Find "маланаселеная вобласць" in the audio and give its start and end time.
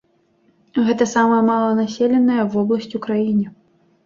1.49-2.91